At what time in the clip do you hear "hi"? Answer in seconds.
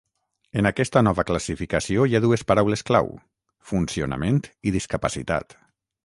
2.11-2.15